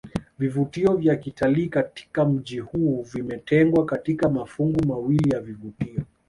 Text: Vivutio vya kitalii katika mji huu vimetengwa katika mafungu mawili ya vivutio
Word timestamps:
Vivutio 0.39 0.95
vya 0.95 1.15
kitalii 1.15 1.67
katika 1.69 2.25
mji 2.25 2.59
huu 2.59 3.01
vimetengwa 3.13 3.85
katika 3.85 4.29
mafungu 4.29 4.87
mawili 4.87 5.29
ya 5.29 5.39
vivutio 5.39 6.03